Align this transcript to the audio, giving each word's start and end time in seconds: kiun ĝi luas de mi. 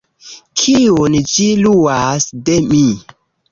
kiun 0.61 1.17
ĝi 1.33 1.47
luas 1.67 2.29
de 2.51 2.59
mi. 2.73 2.83